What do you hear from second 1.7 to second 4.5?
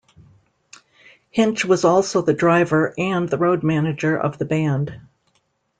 also the driver and the road manager of the